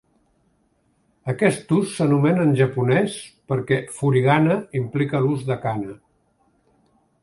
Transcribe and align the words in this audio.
Aquest 1.33 1.75
ús 1.81 1.91
s'anomena 1.99 2.47
en 2.47 2.57
japonès, 2.61 3.19
perquè 3.53 3.81
"furigana 4.01 4.61
implica 4.85 5.25
l'ús 5.27 5.49
de 5.53 5.63
kana". 5.67 5.99